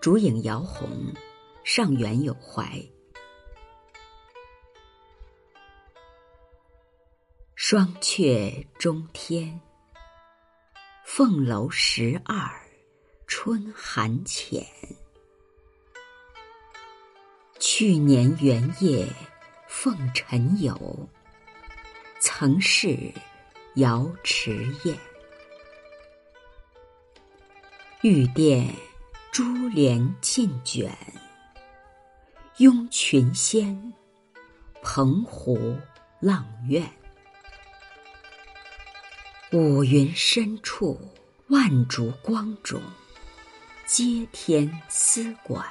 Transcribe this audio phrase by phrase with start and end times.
[0.00, 0.88] 烛影摇红，
[1.64, 2.80] 上元有怀。
[7.56, 9.60] 双阙中天，
[11.04, 12.48] 凤楼十二
[13.26, 14.64] 春寒浅。
[17.58, 19.08] 去年元夜
[19.66, 21.08] 凤尘游，
[22.20, 23.12] 曾是
[23.74, 24.96] 瑶池宴。
[28.08, 28.72] 玉殿
[29.32, 30.96] 珠帘尽卷，
[32.58, 33.92] 拥群仙，
[34.80, 35.76] 澎湖
[36.22, 36.88] 阆苑。
[39.50, 40.96] 五云深处，
[41.48, 42.80] 万烛光中，
[43.86, 45.66] 接天丝管。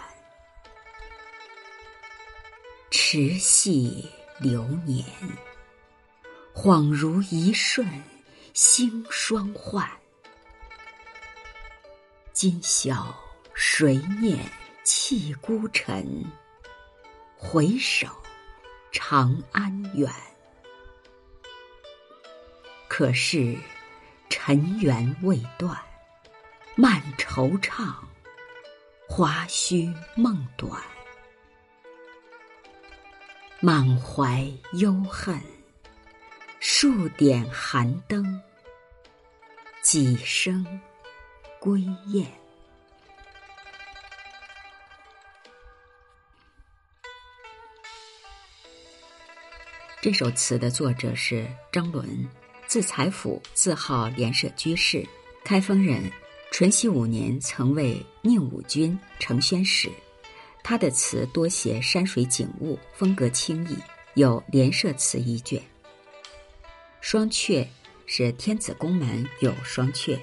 [2.92, 4.10] 持系
[4.42, 5.06] 流年，
[6.54, 7.88] 恍如一瞬
[8.54, 9.90] 星霜幻。
[12.36, 13.16] 今宵
[13.54, 14.38] 谁念
[14.84, 16.22] 弃孤尘？
[17.38, 18.10] 回首，
[18.92, 20.12] 长安远。
[22.90, 23.58] 可是，
[24.30, 25.82] 尘缘未断，
[26.76, 27.96] 漫惆怅，
[29.08, 30.84] 华胥梦短，
[33.62, 35.40] 满怀忧恨，
[36.60, 38.42] 数点寒灯，
[39.82, 40.82] 几声
[41.66, 42.24] 归雁。
[50.00, 52.08] 这首词的作者是张伦。
[52.68, 55.04] 字才甫，字号连舍居士，
[55.44, 56.04] 开封人。
[56.52, 59.90] 淳熙五年曾为宁武军承宣使。
[60.64, 63.76] 他的词多写山水景物，风格清逸，
[64.14, 65.60] 有《连舍词》一卷。
[67.02, 67.68] 双阙
[68.06, 70.20] 是天子宫门有双阙，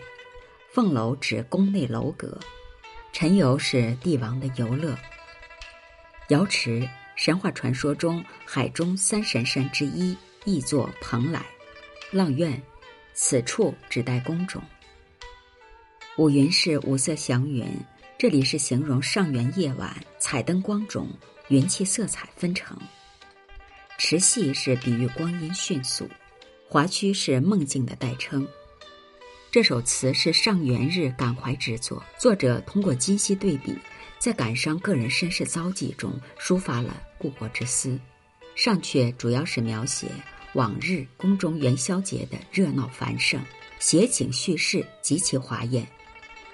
[0.73, 2.41] 凤楼指宫内楼阁，
[3.13, 4.97] 陈游是帝王的游乐。
[6.29, 10.17] 瑶池，神话传说中海中三神山之一，
[10.47, 11.45] 亦作蓬莱。
[12.11, 12.59] 阆苑，
[13.13, 14.63] 此处指代宫中。
[16.17, 17.67] 五云是五色祥云，
[18.17, 21.07] 这里是形容上元夜晚彩灯光种，
[21.49, 22.75] 云气色彩纷呈。
[23.99, 26.09] 池系是比喻光阴迅速，
[26.67, 28.49] 华胥是梦境的代称。
[29.53, 33.77] 这首词是上元日感怀之作，作者通过今昔对比，
[34.19, 38.01] 在感伤个人身世遭际中抒发了故国之思。
[38.57, 40.09] 上阙主要是描写。
[40.55, 43.41] 往日宫中元宵节的热闹繁盛，
[43.79, 45.87] 写景叙事极其华艳。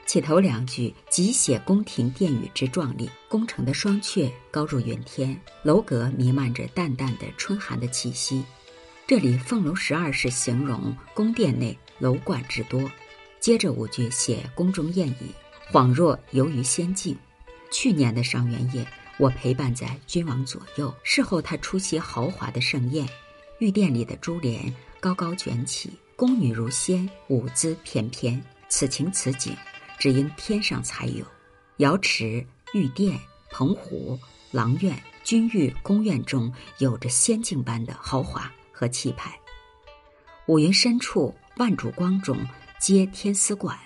[0.07, 8.45] 起头两句即写宫廷殿宇之壮丽，宫城的双阙高入云天，楼阁弥漫着淡淡的春寒的气息。
[9.07, 12.91] 这里凤楼十二是形容宫殿内楼观之多。
[13.41, 15.33] 接着五句写宫中宴饮，
[15.73, 17.17] 恍若游于仙境。
[17.71, 18.87] 去年的上元夜，
[19.19, 23.09] 我陪伴在君王左右，事后他出席豪华的盛宴。
[23.59, 28.43] 玉殿里的珠帘高高卷起，宫女如仙，舞姿翩翩。
[28.69, 29.57] 此情此景，
[29.99, 31.25] 只因天上才有。
[31.79, 32.45] 瑶池、
[32.75, 33.19] 玉殿、
[33.51, 34.19] 澎湖、
[34.53, 39.39] 阆苑、君御宫苑中有着仙境般的豪华和气派。
[40.47, 42.39] 五云深处，万烛光中，
[42.81, 43.77] 接天丝管。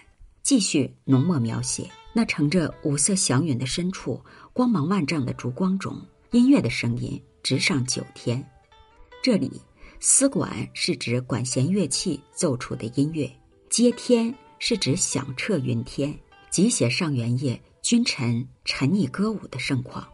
[0.43, 4.23] 继续浓墨描写那乘着五色祥云的深处，
[4.53, 5.99] 光芒万丈的烛光中，
[6.33, 8.47] 音乐的声音直上九天。
[9.23, 9.51] 这里，
[10.01, 13.27] 丝管是指管弦乐器奏出的音乐；
[13.71, 16.15] 接天是指响彻云天，
[16.51, 20.07] 即写上元夜君臣沉溺歌舞的盛况。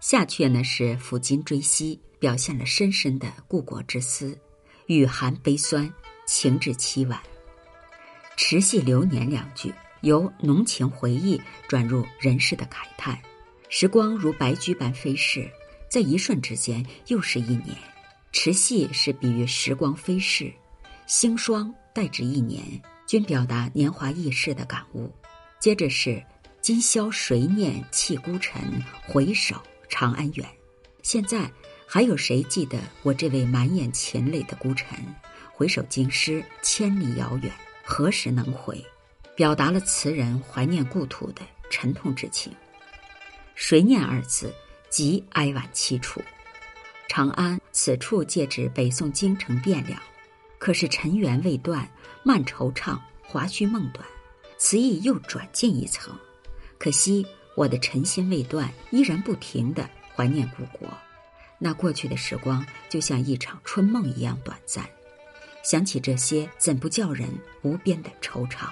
[0.00, 4.38] 下阙呢是抚今追昔，表现了深深的故国之思，
[4.86, 5.92] 雨寒悲酸，
[6.26, 7.20] 情至凄婉。
[8.36, 13.18] 持系流年两句，由浓情回忆转入人世的慨叹。
[13.68, 15.50] 时光如白驹般飞逝，
[15.90, 17.76] 在一瞬之间，又是一年。
[18.32, 20.52] 持系是比喻时光飞逝，
[21.06, 22.62] 星霜代指一年，
[23.06, 25.12] 均表达年华易逝的感悟。
[25.60, 26.22] 接着是
[26.60, 28.60] 今宵谁念弃孤尘，
[29.06, 29.56] 回首
[29.88, 30.46] 长安远。
[31.02, 31.50] 现在
[31.86, 34.98] 还有谁记得我这位满眼噙泪的孤臣？
[35.56, 37.52] 回首京师，千里遥远，
[37.84, 38.84] 何时能回？
[39.36, 42.52] 表达了词人怀念故土的沉痛之情。
[43.54, 44.52] 谁念二字，
[44.90, 46.20] 极哀婉凄楚。
[47.06, 49.96] 长安此处借指北宋京城汴梁，
[50.58, 51.88] 可是尘缘未断，
[52.24, 54.04] 漫惆怅，华胥梦短。
[54.58, 56.12] 词意又转进一层，
[56.78, 57.24] 可惜
[57.54, 60.92] 我的尘心未断，依然不停的怀念故国。
[61.60, 64.84] 那过去的时光就像一场春梦一样短暂。
[65.64, 67.26] 想起这些，怎不叫人
[67.62, 68.68] 无边的惆怅？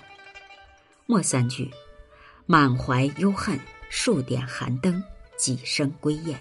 [1.07, 1.71] 末三句，
[2.45, 3.59] 满怀忧恨，
[3.89, 5.03] 数点寒灯，
[5.37, 6.39] 几声归雁，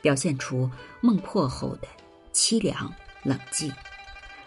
[0.00, 1.88] 表现出梦破后的
[2.32, 2.90] 凄凉
[3.24, 3.72] 冷寂。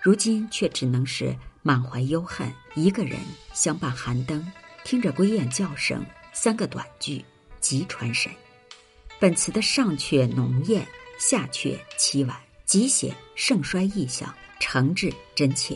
[0.02, 3.20] 如今却只能是满怀忧恨，一个人
[3.54, 4.50] 相伴寒灯，
[4.86, 7.24] 听着归雁叫声，三个短句，
[7.60, 8.32] 极传神。
[9.20, 10.88] 本词的上阙浓艳，
[11.20, 15.76] 下阙凄婉，极显盛衰意象，诚挚真切。